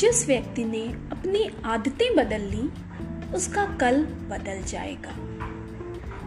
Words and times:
जिस 0.00 0.26
व्यक्ति 0.26 0.64
ने 0.64 0.84
अपनी 0.88 1.50
आदतें 1.64 2.16
बदल 2.16 2.40
ली, 2.40 2.70
उसका 3.34 3.64
कल 3.64 4.02
बदल 4.04 4.62
जाएगा। 4.62 5.10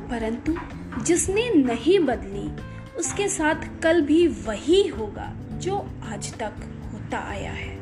परंतु 0.08 0.56
जिसने 1.04 1.50
नहीं 1.50 2.00
बदली, 2.00 2.64
उसके 3.00 3.28
साथ 3.28 3.82
कल 3.84 4.02
भी 4.02 4.28
वही 4.28 4.88
होगा 4.88 5.34
जो 5.52 5.88
आज 6.14 6.34
तक 6.34 6.54
होता 6.94 7.18
आया 7.18 7.52
है। 7.52 7.80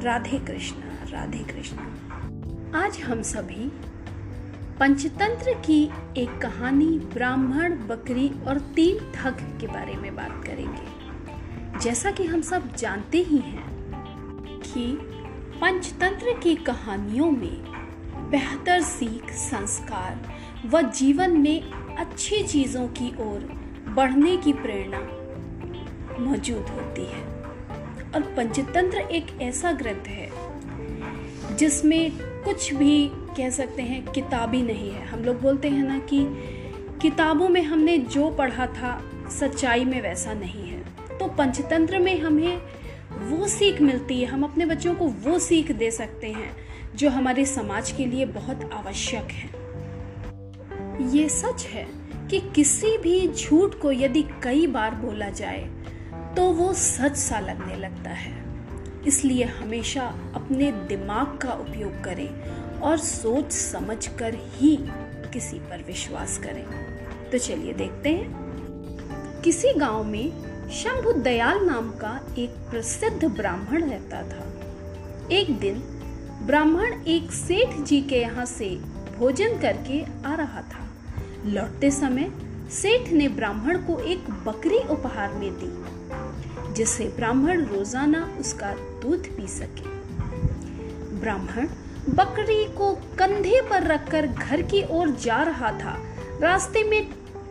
राधे 0.00 0.38
कृष्णा, 0.38 1.10
राधे 1.10 1.38
कृष्ण। 1.38 1.76
आज 2.74 2.98
हम 2.98 3.22
सभी 3.22 3.72
पंचतंत्र 4.80 5.54
की 5.54 5.90
एक 6.16 6.38
कहानी 6.38 6.98
ब्राह्मण, 6.98 7.72
बकरी 7.72 8.32
और 8.48 8.58
तीन 8.58 8.98
ठग 9.14 9.58
के 9.60 9.66
बारे 9.66 9.94
में 9.94 10.16
बात 10.16 10.44
करेंगे। 10.44 11.04
जैसा 11.80 12.10
कि 12.10 12.24
हम 12.24 12.40
सब 12.40 12.76
जानते 12.76 13.18
ही 13.18 13.36
हैं 13.36 13.63
कि 14.74 14.86
पंचतंत्र 15.60 16.38
की 16.42 16.54
कहानियों 16.54 17.30
में 17.30 17.62
बेहतर 18.30 18.80
सीख, 18.80 19.30
संस्कार 19.30 20.20
व 20.66 20.82
जीवन 20.82 21.30
में 21.30 21.70
अच्छी 21.96 22.42
चीज़ों 22.42 22.88
की 22.88 23.08
ओर 23.20 23.40
बढ़ने 23.88 24.36
की 24.36 24.52
प्रेरणा 24.52 25.00
मौजूद 26.20 26.68
होती 26.68 27.04
है। 27.04 27.22
और 28.14 28.34
पंचतंत्र 28.36 28.98
एक 28.98 29.26
ऐसा 29.42 29.72
ग्रंथ 29.72 30.08
है 30.08 30.30
जिसमें 31.56 32.10
कुछ 32.44 32.74
भी 32.74 33.10
कह 33.36 33.50
सकते 33.50 33.82
हैं, 33.82 34.06
किताबी 34.06 34.62
नहीं 34.62 34.90
है। 34.90 35.06
हम 35.06 35.24
लोग 35.24 35.40
बोलते 35.40 35.68
हैं 35.68 35.84
ना 35.84 35.98
कि 35.98 36.26
किताबों 37.02 37.48
में 37.48 37.62
हमने 37.62 37.98
जो 37.98 38.30
पढ़ा 38.30 38.66
था, 38.66 39.02
सच्चाई 39.40 39.84
में 39.84 40.00
वैसा 40.02 40.32
नहीं 40.32 40.68
है। 40.68 40.80
तो 41.18 41.28
पंचतंत्र 41.28 41.98
में 41.98 42.20
हमें 42.20 42.62
वो 43.24 43.46
सीख 43.48 43.80
मिलती 43.80 44.20
है, 44.20 44.26
हम 44.26 44.44
अपने 44.44 44.66
बच्चों 44.66 44.94
को 44.94 45.06
वो 45.06 45.38
सीख 45.38 45.70
दे 45.72 45.90
सकते 45.90 46.26
हैं, 46.26 46.50
जो 46.96 47.10
हमारे 47.10 47.44
समाज 47.46 47.90
के 47.92 48.06
लिए 48.06 48.24
बहुत 48.26 48.70
आवश्यक 48.72 49.30
है। 49.32 49.50
ये 51.10 51.28
सच 51.28 51.66
है 51.66 51.86
कि 52.30 52.40
किसी 52.54 52.96
भी 52.98 53.28
झूठ 53.28 53.74
को 53.74 53.92
यदि 53.92 54.22
कई 54.42 54.66
बार 54.66 54.94
बोला 54.94 55.28
जाए 55.30 55.68
तो 56.36 56.42
वो 56.52 56.72
सच 56.72 57.16
सा 57.16 57.40
लगने 57.40 57.76
लगता 57.76 58.10
है। 58.10 58.42
इसलिए 59.06 59.44
हमेशा 59.44 60.02
अपने 60.34 60.70
दिमाग 60.88 61.38
का 61.38 61.52
उपयोग 61.52 62.02
करें 62.04 62.80
और 62.80 62.96
सोच 62.98 63.52
समझ 63.52 64.06
कर 64.08 64.34
ही 64.34 64.76
किसी 65.32 65.58
पर 65.58 65.82
विश्वास 65.86 66.38
करें। 66.38 66.64
तो 67.30 67.38
चलिए 67.38 67.72
देखते 67.72 68.08
हैं। 68.08 69.42
किसी 69.44 69.72
गाँव 69.72 70.04
में 70.04 70.43
शंभु 70.72 71.12
दयाल 71.12 71.58
नाम 71.64 71.88
का 71.94 72.10
एक 72.38 72.50
प्रसिद्ध 72.70 73.24
ब्राह्मण 73.26 73.82
रहता 73.82 74.22
था। 74.22 74.44
एक 75.32 75.50
दिन 75.60 75.82
ब्राह्मण 76.46 77.02
एक 77.06 77.32
सेठ 77.32 77.74
जी 77.80 78.00
के 78.02 78.20
यहाँ 78.20 78.44
से 78.46 78.68
भोजन 79.18 79.58
करके 79.60 80.00
आ 80.26 80.34
रहा 80.34 80.62
था। 80.62 80.86
लौटते 81.46 81.90
समय 81.90 82.30
सेठ 82.72 83.08
ने 83.12 83.28
ब्राह्मण 83.30 83.78
को 83.78 83.98
एक 84.02 84.30
बकरी 84.46 84.78
उपहार 84.90 85.32
में 85.32 85.50
दी, 85.52 85.70
जिससे 86.74 87.04
ब्राह्मण 87.16 87.64
रोज़ाना 87.64 88.24
उसका 88.40 88.72
दूध 89.02 89.28
पी 89.36 89.46
सके। 89.48 89.92
ब्राह्मण 91.20 91.68
बकरी 92.08 92.64
को 92.74 92.92
कंधे 93.18 93.60
पर 93.70 93.82
रखकर 93.82 94.26
घर 94.26 94.62
की 94.62 94.82
ओर 94.90 95.10
जा 95.20 95.42
रहा 95.42 95.70
था। 95.78 95.96
रास्ते 96.40 96.82
में 96.82 97.02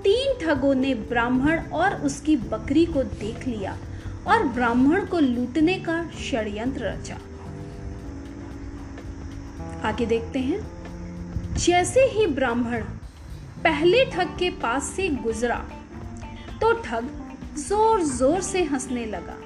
तीन 0.03 0.33
ठगों 0.39 0.73
ने 0.75 0.93
ब्राह्मण 1.09 1.59
और 1.73 1.93
उसकी 2.05 2.35
बकरी 2.37 2.85
को 2.85 3.03
देख 3.03 3.47
लिया 3.47 3.77
और 4.27 4.43
ब्राह्मण 4.49 5.05
को 5.05 5.19
लूटने 5.19 5.77
का 5.79 6.03
षड्यंत्र 6.21 6.85
रचा। 6.85 7.17
आगे 9.87 10.05
देखते 10.05 10.39
हैं। 10.39 10.59
जैसे 11.55 12.03
ही 12.07 12.25
ब्राह्मण 12.29 12.83
पहले 13.63 14.03
ठग 14.05 14.35
के 14.39 14.49
पास 14.61 14.91
से 14.95 15.07
गुजरा 15.23 15.63
तो 16.61 16.71
ठग 16.81 17.09
ज़ोर 17.59 18.01
ज़ोर 18.03 18.41
से 18.41 18.63
हंसने 18.63 19.05
लगा। 19.05 19.37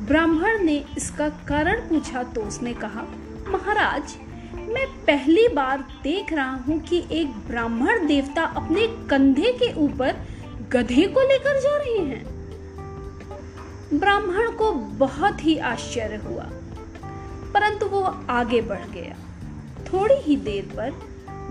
ब्राह्मण 0.00 0.62
ने 0.64 0.76
इसका 0.96 1.28
कारण 1.48 1.80
पूछा 1.88 2.22
तो 2.24 2.40
उसने 2.42 2.72
कहा, 2.74 3.02
महाराज 3.48 4.16
मैं 4.68 4.86
पहली 5.04 5.46
बार 5.48 5.84
देख 6.02 6.32
रहा 6.32 6.54
हूँ 6.66 6.78
कि 6.80 6.98
एक 7.12 7.28
ब्राह्मण 7.46 8.06
देवता 8.06 8.42
अपने 8.56 8.86
कंधे 9.10 9.52
के 9.52 9.72
ऊपर 9.74 10.16
गधे 10.72 11.06
को 11.06 11.20
लेकर 11.22 11.60
जा 11.60 11.76
रहे 11.76 11.98
हैं। 12.06 12.24
ब्राह्मण 13.94 14.50
को 14.52 14.70
बहुत 14.98 15.44
ही 15.44 15.56
आश्चर्य 15.66 16.16
हुआ, 16.24 16.44
परंतु 17.54 17.86
वो 17.86 18.02
आगे 18.30 18.60
बढ़ 18.62 18.84
गया। 18.90 19.14
थोड़ी 19.84 20.14
ही 20.22 20.36
देर 20.38 20.70
पर 20.76 20.90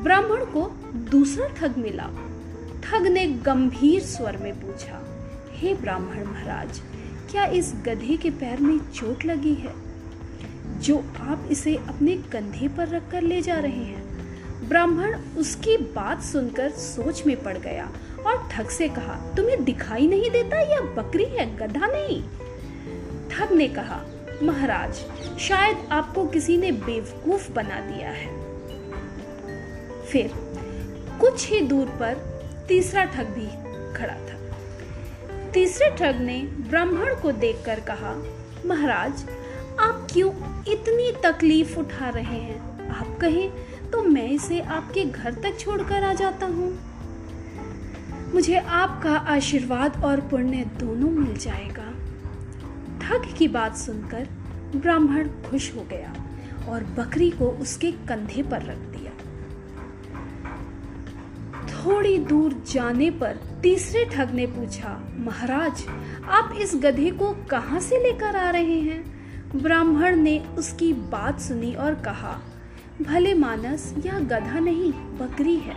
ब्राह्मण 0.04 0.46
को 0.46 0.70
दूसरा 1.12 1.48
ठग 1.58 1.78
मिला। 1.78 2.10
ठग 2.84 3.08
ने 3.08 3.26
गंभीर 3.46 4.02
स्वर 4.04 4.38
में 4.38 4.54
पूछा, 4.56 5.02
हे 5.54 5.74
ब्राह्मण 5.74 6.24
महाराज, 6.26 6.82
क्या 7.32 7.46
इस 7.54 7.74
गधे 7.86 8.18
के 8.18 8.30
पैर 8.32 8.60
में 8.60 8.78
चोट 8.92 9.26
लगी 9.26 9.54
है? 9.56 9.74
जो 10.80 11.04
आप 11.20 11.48
इसे 11.52 11.76
अपने 11.76 12.18
कंधे 12.18 12.68
पर 12.68 12.88
रखकर 12.88 13.22
ले 13.22 13.42
जा 13.42 13.56
रहे 13.56 13.84
हैं। 13.84 14.08
ब्राह्मण 14.70 15.18
उसकी 15.38 15.78
बात 15.78 16.24
सुनकर 16.24 16.70
सोच 16.70 17.26
में 17.26 17.44
पड़ 17.44 17.58
गया 17.58 17.92
और 18.28 18.50
ठग 18.52 18.70
से 18.70 18.88
कहा, 18.90 19.34
तुम्हें 19.38 19.64
दिखाई 19.64 20.08
नहीं 20.08 20.32
देता 20.32 20.60
यह 20.60 20.82
बकरी 20.82 21.26
है 21.26 21.58
गधा 21.58 21.88
नहीं? 21.88 22.24
ठग 23.30 23.52
ने 23.52 23.68
कहा, 23.68 24.02
महाराज, 24.44 24.96
शायद 25.40 25.78
आपको 25.92 26.28
किसी 26.28 26.58
ने 26.58 26.72
बेवकूफ़ 26.72 27.52
बना 27.52 27.80
दिया 27.80 28.10
है। 28.10 28.28
फिर 30.06 30.32
कुछ 31.22 31.50
ही 31.50 31.62
दूर 31.62 31.86
पर 31.86 32.44
तीसरा 32.68 33.04
ठग 33.04 33.28
भी 33.28 33.48
खड़ा 33.98 34.14
था। 34.14 34.38
तीसरे 35.52 35.90
ठग 35.90 36.20
ने 36.20 36.42
ब्राह्मण 36.44 37.16
को 37.16 37.32
देखकर 37.32 37.80
कहा, 37.80 38.24
महाराज 38.66 39.26
क्यों 40.18 40.32
इतनी 40.68 41.12
तकलीफ़ 41.24 41.80
उठा 41.80 42.10
रहे 42.10 42.38
हैं? 42.38 42.90
आप 42.90 43.18
कहें 43.22 43.50
तो 43.92 44.02
मैं 44.04 44.30
इसे 44.30 44.60
आपके 44.60 45.04
घर 45.06 45.34
तक 45.34 45.58
छोड़कर 45.60 46.04
आ 46.04 46.14
जाता 46.14 46.46
हूँ। 46.46 46.70
मुझे 48.34 48.56
आपका 48.56 49.12
आशीर्वाद 49.16 50.04
और 50.04 50.22
पुण्य 50.22 50.64
दोनों 50.80 51.10
मिल 51.10 51.38
जाएगा। 51.38 51.84
ठग 53.02 53.38
की 53.38 53.48
बात 53.48 53.78
सुनकर 53.78 54.28
ब्राह्मण 54.76 55.28
खुश 55.50 55.76
हो 55.76 55.82
गया 55.82 56.14
और 56.70 56.84
बकरी 56.84 57.30
को 57.32 57.48
उसके 57.48 57.92
कंधे 57.92 58.44
पर 58.44 58.62
रख 58.62 58.78
दिया। 58.78 59.12
थोड़ी 61.68 62.18
दूर 62.18 62.64
जाने 62.74 63.12
पर 63.12 63.40
तीसरे 63.62 64.06
ठग 64.06 64.32
ने 64.34 64.46
पूछा, 64.46 65.14
महाराज, 65.18 65.86
आप 66.30 66.58
इस 66.62 66.76
गधे 66.76 67.12
को 67.12 67.34
कहाँ 67.52 67.80
से 67.80 68.04
लेकर 68.04 68.36
आ 68.36 68.50
रहे 68.50 68.80
हैं? 68.80 69.17
ब्राह्मण 69.56 70.16
ने 70.16 70.40
उसकी 70.58 70.94
बात 70.94 71.40
सुनी 71.40 71.74
और 71.74 71.96
कहा, 71.96 72.42
भले 73.02 73.34
मानस, 73.34 73.96
यह 74.06 74.20
गधा 74.20 74.60
नहीं, 74.60 74.92
बकरी 74.94 75.56
है। 75.56 75.76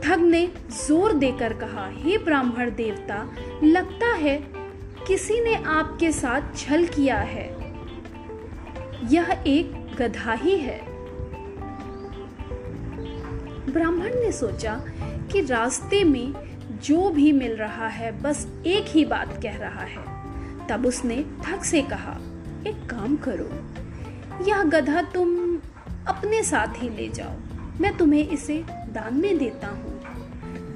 ठग 0.00 0.18
ने 0.18 0.50
ज़ोर 0.70 1.12
देकर 1.12 1.52
कहा, 1.52 1.88
हे 1.92 2.18
ब्राह्मण 2.18 2.70
देवता, 2.70 3.34
लगता 3.64 4.12
है 4.14 4.44
किसी 5.06 5.40
ने 5.40 5.54
आपके 5.54 6.12
साथ 6.12 6.40
छल 6.56 6.86
किया 6.86 7.18
है। 7.18 7.46
यह 9.04 9.44
एक 9.46 9.96
गधा 9.98 10.32
ही 10.32 10.56
है। 10.56 10.80
ब्राह्मण 13.72 14.14
ने 14.14 14.32
सोचा 14.32 14.74
कि 15.32 15.40
रास्ते 15.40 16.04
में 16.04 16.34
जो 16.82 17.10
भी 17.10 17.32
मिल 17.32 17.56
रहा 17.56 17.88
है, 17.88 18.22
बस 18.22 18.48
एक 18.66 18.84
ही 18.88 19.04
बात 19.04 19.42
कह 19.42 19.56
रहा 19.56 19.82
है। 19.82 20.27
तब 20.68 20.86
उसने 20.86 21.24
ठग 21.44 21.62
से 21.62 21.82
कहा, 21.82 22.18
एक 22.66 22.86
काम 22.90 23.16
करो, 23.16 23.50
यह 24.44 24.62
गधा 24.62 25.02
तुम 25.02 25.36
अपने 26.08 26.42
साथ 26.42 26.82
ही 26.82 26.88
ले 26.88 27.08
जाओ, 27.08 27.36
मैं 27.80 27.96
तुम्हें 27.96 28.28
इसे 28.28 28.64
दान 28.68 29.14
में 29.14 29.38
देता 29.38 29.68
हूँ। 29.68 29.96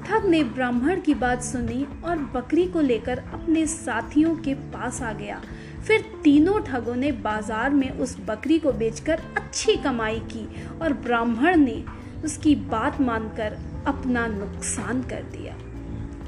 ठग 0.03 0.25
ने 0.25 0.43
ब्राह्मण 0.43 1.01
की 1.01 1.13
बात 1.13 1.43
सुनी 1.43 1.85
और 2.05 2.17
बकरी 2.33 2.65
को 2.67 2.81
लेकर 2.81 3.19
अपने 3.33 3.65
साथियों 3.65 4.35
के 4.35 4.53
पास 4.53 5.01
आ 5.01 5.11
गया। 5.13 5.41
फिर 5.87 6.01
तीनों 6.23 6.59
ठगों 6.59 6.95
ने 6.95 7.11
बाज़ार 7.11 7.69
में 7.69 7.89
उस 7.89 8.15
बकरी 8.19 8.59
को 8.59 8.71
बेचकर 8.71 9.21
अच्छी 9.37 9.75
कमाई 9.75 10.19
की 10.31 10.47
और 10.81 10.93
ब्राह्मण 10.93 11.57
ने 11.57 11.83
उसकी 12.25 12.55
बात 12.55 13.01
मानकर 13.01 13.57
अपना 13.87 14.27
नुकसान 14.27 15.01
कर 15.03 15.23
दिया। 15.31 15.55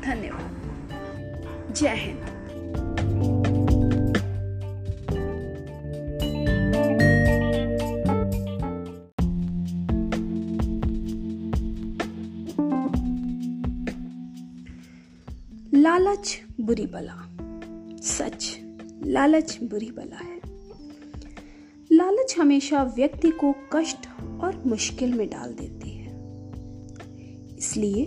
धन्यवाद। 0.01 1.73
जय 1.73 1.95
हिंद। 1.95 3.34
बुरी 16.65 16.87
बला। 16.87 17.37
सच, 18.01 18.59
लालच 19.05 19.59
बुरी 19.63 19.91
बला 19.91 20.15
है। 20.15 20.41
लालच 21.91 22.35
हमेशा 22.39 22.83
व्यक्ति 22.83 23.29
को 23.29 23.55
कष्ट 23.73 24.21
और 24.21 24.63
मुश्किल 24.65 25.13
में 25.13 25.29
डाल 25.29 25.53
देती 25.53 25.89
है। 25.89 26.05
इसलिए 27.57 28.05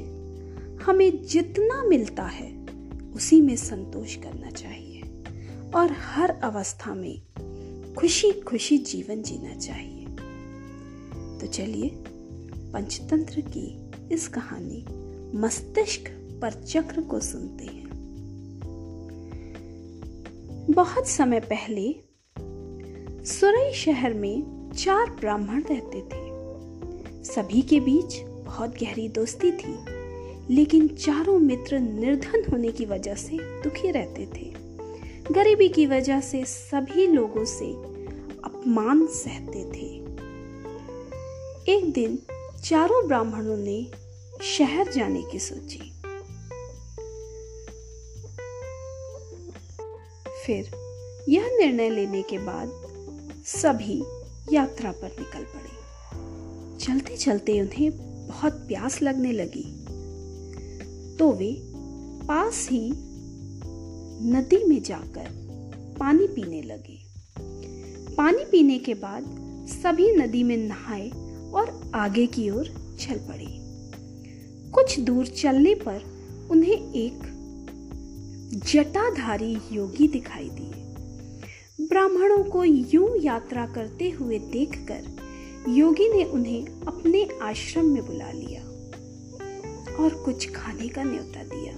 हमें 0.82 1.26
जितना 1.26 1.82
मिलता 1.82 2.22
है, 2.22 2.66
उसी 3.14 3.40
में 3.40 3.56
संतोष 3.56 4.16
करना 4.16 4.50
चाहिए 4.50 5.02
और 5.74 5.92
हर 5.92 6.30
अवस्था 6.30 6.94
में 6.94 7.22
खुशी 7.94 8.32
खुशी 8.32 8.78
जीवन 8.78 9.22
जीना 9.22 9.54
चाहिए। 9.54 10.06
तो 11.38 11.46
चलिए, 11.46 11.90
पंचतंत्र 12.72 13.40
की 13.40 13.90
इस 14.14 14.28
कहानी 14.28 14.84
मस्तिष्क 15.38 16.04
पर 16.42 16.52
चक्र 16.52 17.00
को 17.00 17.20
सुनते 17.20 17.64
हैं। 17.64 17.87
बहुत 20.70 21.08
समय 21.08 21.40
पहले 21.40 21.94
सुरई 23.24 23.72
शहर 23.72 24.14
में 24.14 24.70
चार 24.72 25.10
ब्राह्मण 25.10 25.62
रहते 25.62 26.00
थे। 26.00 26.28
सभी 27.24 27.62
के 27.62 27.80
बीच 27.80 28.20
बहुत 28.20 28.70
गहरी 28.70 29.08
दोस्ती 29.08 29.52
थी, 29.52 29.78
लेकिन 30.54 30.88
चारों 30.88 31.38
मित्र 31.38 31.78
निर्धन 31.78 32.52
होने 32.52 32.72
की 32.72 32.84
वजह 32.84 33.14
से 33.14 33.38
दुखी 33.62 33.90
रहते 33.90 34.26
थे। 34.26 34.54
गरीबी 35.34 35.68
की 35.68 35.86
वजह 35.86 36.20
से 36.20 36.44
सभी 36.44 37.06
लोगों 37.06 37.44
से 37.44 37.72
अपमान 38.44 39.06
सहते 39.06 39.64
थे। 39.64 39.86
एक 41.72 41.92
दिन 41.94 42.18
चारों 42.64 43.06
ब्राह्मणों 43.06 43.56
ने 43.56 43.86
शहर 44.42 44.92
जाने 44.92 45.22
की 45.22 45.38
सोची। 45.38 45.92
फिर 50.48 50.70
यह 51.28 51.46
निर्णय 51.46 51.90
लेने 51.90 52.22
के 52.22 52.38
बाद 52.38 52.70
सभी 53.46 54.02
यात्रा 54.52 54.92
पर 54.92 55.08
निकल 55.08 55.44
पड़े। 55.44 55.78
चलते 56.78 57.16
चलते 57.16 57.60
उन्हें 57.60 57.90
बहुत 58.28 58.52
प्यास 58.52 59.02
लगने 59.02 59.32
लगी। 59.32 59.84
तो 61.16 61.32
वे 61.32 61.56
पास 62.26 62.68
ही 62.70 62.92
नदी 64.30 64.64
में 64.64 64.82
जाकर 64.82 65.28
पानी 66.00 66.26
पीने 66.26 66.62
लगे। 66.62 66.98
पानी 68.14 68.44
पीने 68.44 68.78
के 68.78 68.94
बाद 68.94 69.24
सभी 69.68 70.12
नदी 70.12 70.42
में 70.42 70.56
नहाए 70.56 71.08
और 71.50 71.90
आगे 71.94 72.26
की 72.26 72.50
ओर 72.50 72.96
चल 73.00 73.18
पड़े। 73.18 73.46
कुछ 74.70 75.00
दूर 75.00 75.26
चलने 75.26 75.74
पर 75.74 76.02
उन्हें 76.50 76.92
एक 76.92 77.37
जटाधारी 78.54 79.58
योगी 79.72 80.08
दिखाई 80.08 80.48
दिए। 80.48 80.84
ब्राह्मणों 81.88 82.44
को 82.44 82.64
यूँ 82.64 83.18
यात्रा 83.18 83.66
करते 83.66 84.10
हुए 84.10 84.38
देखकर 84.38 85.16
योगी 85.68 86.08
ने 86.08 86.24
उन्हें 86.24 86.66
अपने 86.66 87.28
आश्रम 87.42 87.84
में 87.84 88.06
बुला 88.06 88.30
लिया 88.30 88.62
और 90.02 90.22
कुछ 90.24 90.52
खाने 90.52 90.88
का 90.88 91.02
न्योता 91.02 91.42
दिया। 91.44 91.72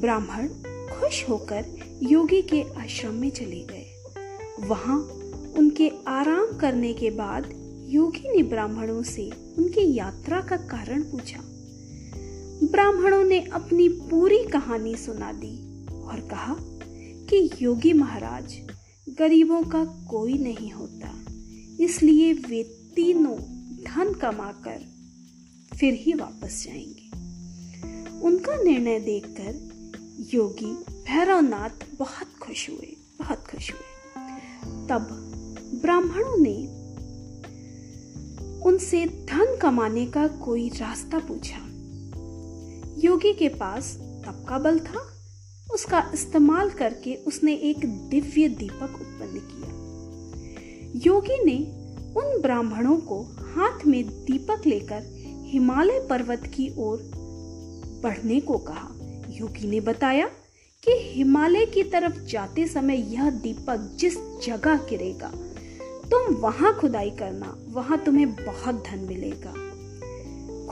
ब्राह्मण 0.00 0.48
खुश 0.94 1.28
होकर 1.28 1.64
योगी 2.02 2.42
के 2.42 2.62
आश्रम 2.62 3.14
में 3.14 3.30
चले 3.30 3.60
गए। 3.60 3.86
वहाँ 4.60 4.98
उनके 5.58 5.90
आराम 6.08 6.58
करने 6.58 6.92
के 6.92 7.10
बाद 7.10 7.50
योगी 7.88 8.36
ने 8.36 8.42
ब्राह्मणों 8.42 9.02
से 9.02 9.30
उनकी 9.58 9.94
यात्रा 9.94 10.40
का 10.40 10.56
कारण 10.56 11.02
पूछा। 11.02 11.40
ब्राह्मणों 12.70 13.24
ने 13.24 13.40
अपनी 13.40 13.88
पूरी 13.88 14.44
कहानी 14.44 14.96
सुना 14.96 15.32
दी। 15.32 15.63
और 16.04 16.20
कहा 16.20 16.56
कि 17.26 17.50
योगी 17.62 17.92
महाराज, 17.92 18.56
गरीबों 19.08 19.62
का 19.62 19.84
कोई 19.84 20.38
नहीं 20.38 20.70
होता। 20.70 21.24
इसलिए 21.84 22.32
वे 22.32 22.62
तीनों 22.96 23.36
धन 23.84 24.12
कमाकर 24.12 24.80
फिर 25.76 25.94
ही 25.94 26.12
वापस 26.12 26.64
जाएँगे। 26.64 27.10
उनका 28.20 28.62
निर्णय 28.62 29.00
देखकर 29.00 29.74
योगी 30.34 30.74
भैरवनाथ 30.90 31.98
बहुत 31.98 32.26
खुश 32.42 32.70
हुए, 32.70 32.96
बहुत 33.18 33.38
खुश 33.38 33.72
हुए। 33.72 33.90
तब 34.86 35.08
ब्राह्मणों 35.82 36.36
ने 36.38 36.84
उनसे 38.62 39.06
धन 39.06 39.58
कमाने 39.62 40.06
का 40.06 40.26
कोई 40.28 40.68
रास्ता 40.68 41.18
पूछा। 41.18 41.58
योगी 42.98 43.34
के 43.34 43.48
पास 43.48 43.96
तब 43.96 44.46
का 44.48 44.58
बल 44.58 44.78
था 44.78 45.13
उसका 45.74 46.10
इस्तेमाल 46.14 46.70
करके 46.70 47.14
उसने 47.26 47.52
एक 47.52 47.86
दिव्य 48.08 48.48
दीपक 48.48 49.00
उत्पन्न 49.00 49.40
किया। 49.44 49.70
योगी 51.06 51.44
ने 51.44 51.56
उन 52.16 52.40
ब्राह्मणों 52.42 52.96
को 52.96 53.20
हाथ 53.54 53.86
में 53.86 54.04
दीपक 54.24 54.66
लेकर 54.66 55.02
हिमालय 55.44 56.06
पर्वत 56.10 56.46
की 56.46 56.68
ओर 56.78 57.10
बढ़ने 58.02 58.40
को 58.40 58.58
कहा। 58.58 58.88
योगी 59.30 59.68
ने 59.68 59.80
बताया 59.80 60.26
कि 60.82 60.90
हिमालय 61.00 61.66
की 61.66 61.82
तरफ़ 61.82 62.18
जाते 62.24 62.66
समय 62.66 63.14
यह 63.14 63.30
दीपक 63.30 63.96
जिस 64.00 64.16
जगह 64.46 64.76
गिरेगा, 64.90 65.32
तुम 66.10 66.34
वहाँ 66.34 66.74
खुदाई 66.78 67.10
करना, 67.10 67.56
वहाँ 67.68 67.98
तुम्हें 68.04 68.34
बहुत 68.34 68.84
धन 68.86 68.98
मिलेगा। 68.98 69.54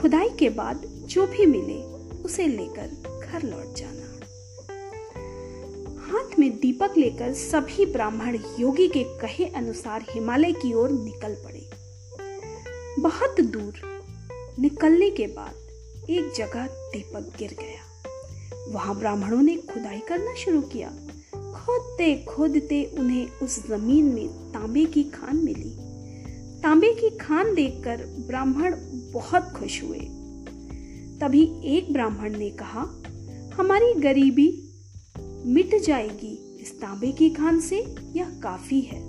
खुदाई 0.01 0.29
के 0.29 0.49
बाद 0.51 0.83
जो 1.09 1.27
भी 1.27 1.47
मिले, 1.47 1.83
उसे 2.23 2.47
लेकर 2.47 3.21
घर 3.27 3.43
लौट 3.43 3.75
जाना। 3.75 4.02
में 6.43 6.57
दीपक 6.57 6.95
लेकर 6.99 7.33
सभी 7.33 7.87
ब्राह्मण 7.87 8.39
योगी 8.61 8.89
के 8.89 9.05
कहे 9.05 9.47
अनुसार 9.47 10.05
हिमालय 10.11 10.53
की 10.53 10.75
ओर 10.75 10.91
निकल 10.91 11.35
पड़े। 11.35 11.71
बहुत 13.03 13.41
दूर 13.41 14.03
निकलने 14.59 15.11
के 15.11 15.27
बाद 15.27 15.55
एक 16.11 16.33
जगह 16.37 16.67
दीपक 16.67 17.33
गिर 17.39 17.57
गया। 17.61 18.03
वहाँ 18.69 18.99
ब्राह्मणों 18.99 19.43
ने 19.43 19.57
खुदाई 19.57 19.99
करना 19.99 20.35
शुरू 20.35 20.61
किया। 20.61 20.89
खोदते 21.35 22.25
खोदते 22.29 22.85
उन्हें 22.99 23.29
उस 23.43 23.67
ज़मीन 23.67 24.05
में 24.05 24.29
तांबे 24.29 24.85
की 24.85 25.03
खान 25.03 25.37
मिली। 25.37 25.77
तांबे 26.61 26.93
की 26.93 27.11
खान 27.11 27.55
देखकर 27.55 27.97
ब्राह्मण 28.27 28.77
बहुत 29.13 29.43
खुश 29.43 29.83
हुए। 29.83 29.99
तभी 31.21 31.61
एक 31.65 31.93
ब्राह्मण 31.93 32.37
ने 32.37 32.51
कहा, 32.51 33.03
हमारी 33.55 33.93
गरीबी 33.93 34.62
मिट 35.47 35.75
जाएगी। 35.83 36.59
इस 36.63 36.81
तांबे 36.81 37.13
की 37.13 37.31
खान 37.31 37.61
से 37.61 37.79
यह 38.17 38.31
काफ़ी 38.43 38.81
है। 38.81 39.01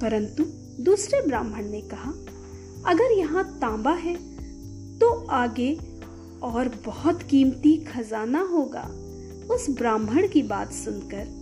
परंतु 0.00 0.44
दूसरे 0.84 1.20
ब्राह्मण 1.20 1.70
ने 1.70 1.80
कहा, 1.80 2.10
अगर 2.86 3.12
यहाँ 3.12 3.58
तांबा 3.58 3.92
है 3.92 4.14
तो 4.98 5.26
आगे 5.26 5.78
और 6.42 6.68
बहुत 6.86 7.22
कीमती 7.22 7.76
खजाना 7.76 8.40
होगा। 8.42 8.90
उस 9.54 9.70
ब्राह्मण 9.70 10.28
की 10.28 10.42
बात 10.42 10.72
सुनकर 10.72 11.38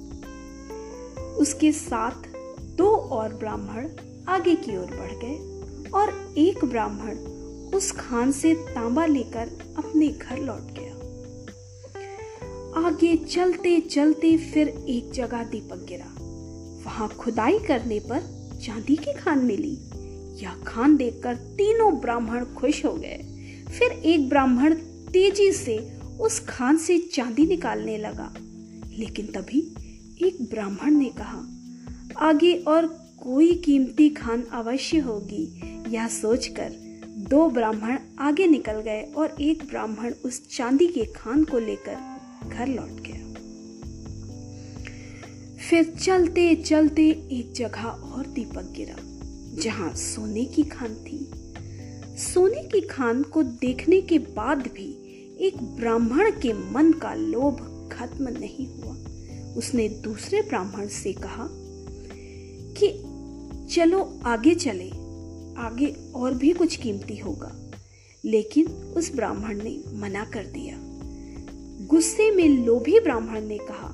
उसके 1.38 1.72
साथ 1.72 2.28
दो 2.76 2.88
और 2.88 3.34
ब्राह्मण 3.34 3.88
आगे 4.28 4.54
की 4.54 4.76
ओर 4.76 4.86
बढ़ 4.86 5.12
गए 5.24 5.90
और 5.90 6.34
एक 6.38 6.64
ब्राह्मण 6.64 7.18
उस 7.74 7.92
खान 7.92 8.32
से 8.32 8.54
तांबा 8.54 9.06
लेकर 9.06 9.74
अपने 9.78 10.08
घर 10.08 10.38
लौट 10.38 10.60
गया 10.60 10.77
आगे 12.78 13.16
चलते 13.16 13.80
चलते 13.80 14.36
फिर 14.36 14.68
एक 14.68 15.10
जगह 15.10 15.42
दीपक 15.42 15.86
गिरा। 15.88 16.14
वहाँ 16.84 17.08
खुदाई 17.08 17.58
करने 17.58 18.00
पर 18.00 18.50
चांदी 18.62 18.96
की 18.96 19.12
खान 19.12 19.38
मिली। 19.38 19.78
यह 20.42 20.54
खान 20.66 20.96
देखकर 20.96 21.36
तीनों 21.36 22.00
ब्राह्मण 22.00 22.44
खुश 22.44 22.84
हो 22.84 22.92
गए। 22.92 23.16
फिर 23.78 23.92
एक 23.92 24.28
ब्राह्मण 24.28 24.74
तेज़ी 25.12 25.52
से 25.52 25.98
उस 26.20 26.40
खान 26.40 26.76
से 26.76 26.98
चांदी 26.98 27.46
निकालने 27.46 27.98
लगा। 27.98 28.34
लेकिन 28.98 29.26
तभी 29.26 29.74
एक 30.22 30.42
ब्राह्मण 30.50 30.90
ने 30.90 31.10
कहा, 31.20 31.42
आगे 32.18 32.54
और 32.54 32.86
कोई 33.22 33.54
कीमती 33.54 34.08
खान 34.08 34.42
अवश्य 34.42 34.98
होगी। 34.98 35.62
यह 35.88 36.08
सोचकर 36.08 36.72
दो 37.18 37.50
ब्राह्मण 37.50 37.98
आगे 38.18 38.46
निकल 38.46 38.80
गए 38.80 39.02
और 39.02 39.36
एक 39.40 39.64
ब्राह्मण 39.64 40.14
उस 40.24 40.56
चांदी 40.56 40.86
के 40.86 41.04
खान 41.04 41.44
को 41.44 41.58
लेकर 41.58 42.17
घर 42.46 42.66
लौट 42.66 43.00
गया। 43.06 43.18
फिर 45.70 45.84
चलते 45.84 46.54
चलते 46.54 47.08
एक 47.08 47.52
जगह 47.52 47.82
और 47.82 48.26
दीपक 48.26 48.72
गिरा, 48.76 48.96
जहाँ 49.62 49.94
सोने 49.94 50.44
की 50.44 50.62
खान 50.62 50.94
थी। 50.94 51.30
सोने 52.18 52.62
की 52.62 52.80
खान 52.80 53.22
को 53.22 53.42
देखने 53.42 54.00
के 54.00 54.18
बाद 54.18 54.58
भी 54.58 55.04
एक 55.40 55.62
ब्राह्मण 55.62 56.30
के 56.30 56.52
मन 56.52 56.92
का 56.92 57.14
लोभ 57.14 57.88
खत्म 57.92 58.28
नहीं 58.28 58.66
हुआ। 58.66 58.96
उसने 59.54 59.88
दूसरे 59.88 60.42
ब्राह्मण 60.42 60.88
से 60.88 61.12
कहा 61.12 61.48
कि, 62.80 63.04
चलो, 63.74 64.20
आगे 64.24 64.54
चले। 64.54 64.90
आगे 65.58 66.12
और 66.14 66.34
भी 66.34 66.52
कुछ 66.52 66.76
कीमती 66.76 67.16
होगा। 67.16 67.70
लेकिन 68.24 68.66
उस 68.66 69.14
ब्राह्मण 69.14 69.62
ने 69.62 69.82
मना 69.92 70.24
कर 70.24 70.46
दिया। 70.46 70.87
गुस्से 71.88 72.30
में 72.30 72.48
लोभी 72.66 72.98
ब्राह्मण 73.00 73.40
ने 73.40 73.56
कहा, 73.58 73.88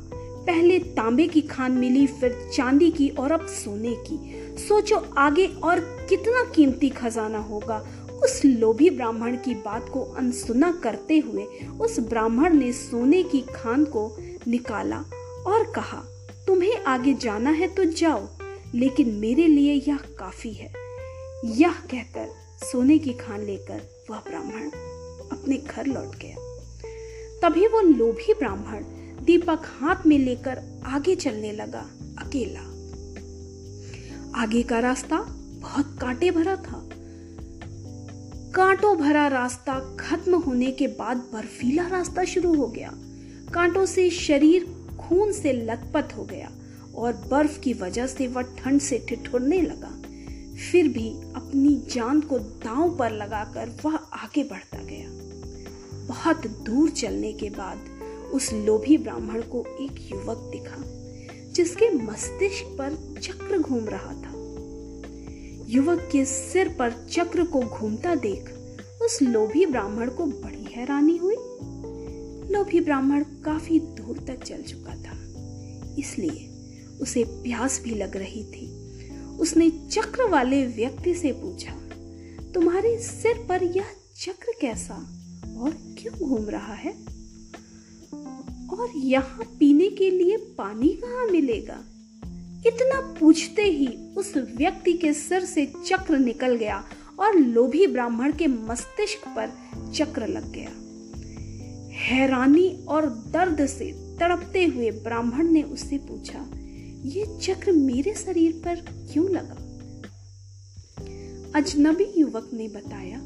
पहले 0.46 0.78
तांबे 0.78 1.26
की 1.28 1.40
खान 1.40 1.72
मिली, 1.72 2.06
फिर 2.06 2.50
चांदी 2.54 2.90
की 2.90 3.08
और 3.08 3.32
अब 3.32 3.46
सोने 3.46 3.94
की। 4.06 4.16
सोचो 4.58 4.96
आगे 5.16 5.46
और 5.46 5.80
कितना 6.08 6.42
कीमती 6.54 6.88
खजाना 6.88 7.38
होगा। 7.38 7.76
उस 8.24 8.40
लोभी 8.44 8.90
ब्राह्मण 8.90 9.36
की 9.36 9.54
बात 9.54 9.88
को 9.88 10.02
अनसुना 10.02 10.70
करते 10.82 11.18
हुए 11.18 11.44
उस 11.80 11.98
ब्राह्मण 12.00 12.54
ने 12.54 12.72
सोने 12.72 13.22
की 13.22 13.40
खान 13.40 13.84
को 13.84 14.16
निकाला 14.48 14.98
और 15.46 15.72
कहा, 15.72 16.02
तुम्हें 16.46 16.84
आगे 16.84 17.14
जाना 17.14 17.50
है 17.50 17.68
तो 17.68 17.84
जाओ, 17.84 18.26
लेकिन 18.74 19.10
मेरे 19.10 19.46
लिए 19.46 19.74
यह 19.88 19.98
काफ़ी 20.18 20.52
है। 20.52 20.72
यह 21.44 21.72
कहकर 21.90 22.28
सोने 22.66 22.98
की 22.98 23.12
खान 23.12 23.42
लेकर 23.42 23.80
वह 24.10 24.18
ब्राह्मण 24.18 24.70
अपने 25.32 25.56
घर 25.56 25.86
लौट 25.86 26.16
गया। 26.16 26.43
तभी 27.44 27.66
वो 27.66 27.80
लोभी 27.80 28.32
ब्राह्मण 28.32 28.84
दीपक 29.24 29.62
हाथ 29.64 30.06
में 30.06 30.18
लेकर 30.18 30.82
आगे 30.84 31.16
चलने 31.16 31.52
लगा, 31.52 31.90
अकेला। 32.18 32.60
आगे 34.42 34.62
का 34.62 34.78
रास्ता 34.78 35.16
बहुत 35.60 35.98
कांटे 36.00 36.30
भरा 36.30 36.56
था। 36.56 36.88
कांटों 38.54 38.96
भरा 38.96 39.28
रास्ता 39.28 39.96
खत्म 40.00 40.34
होने 40.34 40.70
के 40.70 40.86
बाद 40.86 41.16
बर्फीला 41.16 41.88
रास्ता 41.88 42.24
शुरू 42.24 42.54
हो 42.54 42.66
गया। 42.66 42.92
कांटों 43.54 43.86
से 43.86 44.10
शरीर 44.10 44.64
खून 45.00 45.32
से 45.32 45.52
लथपथ 45.52 46.16
हो 46.16 46.24
गया 46.24 46.50
और 46.94 47.12
बर्फ़ 47.12 47.60
की 47.60 47.72
वजह 47.72 48.06
से 48.06 48.26
वह 48.26 48.42
ठंड 48.42 48.80
से 48.80 49.06
ठिठुरने 49.08 49.62
लगा। 49.62 50.02
फिर 50.72 50.88
भी 50.88 51.10
अपनी 51.36 51.82
जान 51.90 52.20
को 52.20 52.38
दांव 52.38 52.96
पर 52.96 53.10
लगाकर 53.10 53.76
वह 53.84 53.94
आगे 53.96 54.44
बढ़ता 54.44 54.78
गया। 54.78 55.13
बहुत 56.08 56.46
दूर 56.66 56.90
चलने 56.90 57.32
के 57.32 57.50
बाद 57.50 57.92
उस 58.32 58.52
लोभी 58.52 58.96
ब्राह्मण 58.98 59.42
को 59.42 59.64
एक 59.80 59.98
युवक 60.12 60.48
दिखा, 60.52 60.82
जिसके 61.52 61.90
मस्तिष्क 61.90 62.76
पर 62.78 62.96
चक्र 63.20 63.58
घूम 63.58 63.88
रहा 63.88 64.12
था। 64.14 64.32
युवक 65.68 66.08
के 66.12 66.24
सिर 66.24 66.68
पर 66.68 66.92
चक्र 67.10 67.44
को 67.44 67.60
घूमता 67.60 68.14
देख 68.14 68.50
उस 69.02 69.20
लोभी 69.22 69.66
ब्राह्मण 69.66 70.10
को 70.10 70.26
बड़ी 70.26 70.64
हैरानी 70.72 71.16
हुई। 71.16 71.36
लोभी 72.52 72.80
ब्राह्मण 72.80 73.24
काफ़ी 73.44 73.78
दूर 73.80 74.18
तक 74.18 74.44
चल 74.44 74.62
चुका 74.62 74.94
था, 74.94 75.16
इसलिए 75.98 76.50
उसे 77.00 77.24
प्यास 77.24 77.80
भी 77.84 77.94
लग 77.94 78.16
रही 78.16 78.44
थी। 78.44 78.66
उसने 79.38 79.70
चक्र 79.70 80.28
वाले 80.28 80.64
व्यक्ति 80.66 81.14
से 81.14 81.32
पूछा, 81.32 81.72
तुम्हारे 82.54 82.96
सिर 82.98 83.44
पर 83.48 83.62
यह 83.62 83.86
चक्र 84.16 84.52
कैसा 84.60 84.94
और 85.58 85.72
क्यों 86.04 86.28
घूम 86.28 86.48
रहा 86.48 86.74
है? 86.74 86.90
और 88.76 88.92
यहाँ 88.96 89.44
पीने 89.58 89.88
के 89.90 90.10
लिए 90.10 90.36
पानी 90.36 90.88
कहाँ 90.88 91.26
मिलेगा? 91.26 91.84
इतना 92.66 93.00
पूछते 93.20 93.62
ही 93.62 93.86
उस 94.16 94.36
व्यक्ति 94.36 94.92
के 94.92 95.12
सिर 95.12 95.44
से 95.44 95.72
चक्र 95.86 96.18
निकल 96.18 96.56
गया 96.56 96.84
और 97.20 97.34
लोभी 97.34 97.86
ब्राह्मण 97.86 98.32
के 98.32 98.46
मस्तिष्क 98.46 99.28
पर 99.38 99.52
चक्र 99.92 100.26
लग 100.26 100.52
गया। 100.52 100.70
हैरानी 101.90 102.84
और 102.88 103.06
दर्द 103.06 103.66
से 103.66 103.92
तड़पते 104.20 104.64
हुए 104.64 104.90
ब्राह्मण 104.90 105.48
ने 105.48 105.62
उससे 105.62 105.98
पूछा, 105.98 106.46
ये 107.04 107.38
चक्र 107.38 107.72
मेरे 107.72 108.14
शरीर 108.14 108.52
पर 108.52 108.74
क्यों 109.12 109.30
लगा? 109.30 109.60
अजनबी 111.58 112.20
युवक 112.20 112.50
ने 112.52 112.68
बताया 112.68 113.18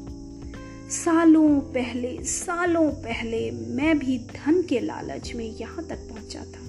सालों 0.89 1.59
पहले 1.59 2.23
सालों 2.23 2.91
पहले 2.91 3.51
मैं 3.51 3.99
भी 3.99 4.17
धन 4.17 4.61
के 4.61 4.79
लालच 4.79 5.33
में 5.35 5.45
यहाँ 5.45 5.85
तक 5.87 5.95
पहुँचा 5.95 6.45
था। 6.45 6.61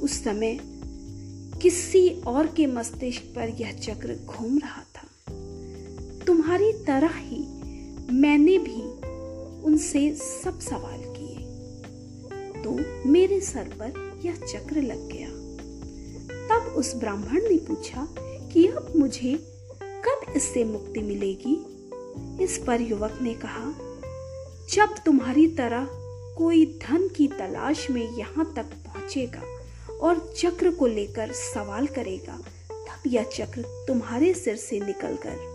उस 0.00 0.24
समय 0.24 0.58
किसी 1.62 2.08
और 2.26 2.46
के 2.46 2.66
मस्तिष्क 2.66 3.22
पर 3.36 3.48
यह 3.48 3.72
चक्र 3.72 4.18
घूम 4.26 4.58
रहा 4.58 4.82
था। 4.82 5.32
तुम्हारी 6.26 6.72
तरह 6.72 7.10
ही 7.12 7.46
मैंने 8.12 8.58
भी 8.58 8.82
उनसे 9.62 10.14
सब 10.14 10.60
सवाल 10.60 11.00
किए। 11.00 11.38
तो 12.62 12.78
मेरे 13.08 13.40
सर 13.40 13.64
पर 13.64 14.20
यह 14.24 14.36
चक्र 14.36 14.82
लग 14.82 15.08
गया। 15.12 15.28
तब 16.48 16.66
उस 16.66 16.94
ब्राह्मण 16.94 17.40
ने 17.40 17.56
पूछा 17.56 18.08
कि 18.52 18.66
अब 18.66 18.92
मुझे 18.96 19.34
कब 19.82 20.32
इससे 20.36 20.64
मुक्ति 20.64 21.00
मिलेगी? 21.00 21.73
इस 22.42 22.64
पर 22.66 22.80
युवक 22.80 23.18
ने 23.22 23.34
कहा, 23.34 23.74
जब 24.70 24.94
तुम्हारी 25.06 25.46
तरह 25.46 25.88
कोई 26.38 26.66
धन 26.66 27.08
की 27.08 27.28
तलाश 27.28 27.90
में 27.90 28.16
यहाँ 28.16 28.52
तक 28.56 28.64
पहुंचेगा 28.64 29.42
और 29.96 30.34
चक्र 30.38 30.70
को 30.70 30.86
लेकर 30.86 31.32
सवाल 31.32 31.86
करेगा, 31.86 32.38
तब 32.72 33.02
यह 33.06 33.22
चक्र 33.22 33.84
तुम्हारे 33.86 34.34
सिर 34.34 34.56
से 34.56 34.80
निकलकर 34.80 35.54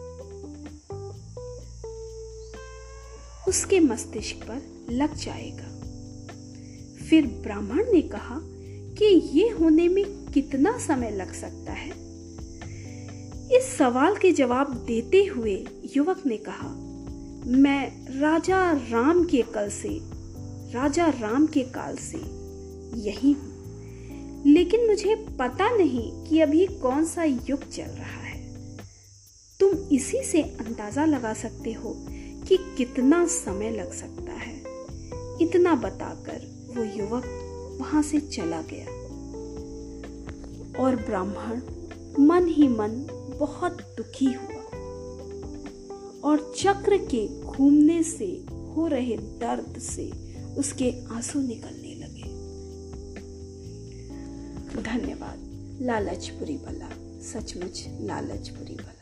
उसके 3.47 3.79
मस्तिष्क 3.79 4.35
पर 4.35 4.87
लग 4.89 5.15
जाएगा। 5.15 5.79
फिर 7.05 7.27
ब्राह्मण 7.27 7.91
ने 7.91 8.01
कहा 8.01 8.39
कि 8.97 9.05
ये 9.05 9.49
होने 9.49 9.87
में 9.87 10.05
कितना 10.05 10.77
समय 10.77 11.11
लग 11.11 11.33
सकता 11.33 11.71
है? 11.71 11.89
इस 13.51 13.77
सवाल 13.77 14.15
के 14.15 14.31
जवाब 14.31 14.73
देते 14.73 15.25
हुए 15.25 15.65
युवक 15.97 16.25
ने 16.25 16.37
कहा, 16.37 16.67
मैं 17.45 18.07
राजा 18.19 18.71
राम 18.71 19.23
के 19.23 19.41
कल 19.41 19.69
से, 19.69 19.99
राजा 20.73 21.07
राम 21.07 21.47
के 21.47 21.63
काल 21.63 21.95
से 21.95 22.17
यही 22.99 23.31
हूँ। 23.31 23.49
लेकिन 24.45 24.87
मुझे 24.87 25.15
पता 25.15 25.75
नहीं 25.77 26.23
कि 26.23 26.41
अभी 26.41 26.65
कौन 26.65 27.05
सा 27.05 27.23
युग 27.23 27.69
चल 27.69 27.83
रहा 27.83 28.21
है। 28.21 28.53
तुम 29.59 29.69
इसी 29.91 30.23
से 30.23 30.41
अंदाज़ा 30.41 31.05
लगा 31.05 31.33
सकते 31.33 31.73
हो 31.73 32.05
कि 32.47 32.75
कितना 32.77 33.27
समय 33.27 33.71
लग 33.71 33.93
सकता 33.93 34.31
है। 34.31 34.63
इतना 35.41 35.75
बताकर 35.75 36.67
वो 36.77 36.83
युवक 36.83 37.23
वहाँ 37.81 38.01
से 38.01 38.19
चला 38.19 38.61
गया। 38.61 38.85
और 40.83 40.95
ब्राह्मण, 40.95 41.61
मन 42.25 42.47
ही 42.47 42.67
मन 42.67 43.15
बहुत 43.39 43.81
दुखी 43.97 44.25
हुआ 44.25 44.63
और 46.23 46.53
चक्र 46.57 46.97
के 46.97 47.41
घूमने 47.41 48.03
से 48.03 48.45
हो 48.75 48.87
रहे 48.87 49.17
दर्द 49.17 49.79
से 49.79 50.11
उसके 50.57 50.93
आँसू 51.11 51.41
निकलने 51.41 51.95
लगे। 51.95 52.23
धन्यवाद, 54.83 55.39
लालचपुरी 55.81 56.57
बला 56.57 56.89
सचमुच 57.21 57.85
लालचपुरी 58.01 58.75
बला 58.75 58.98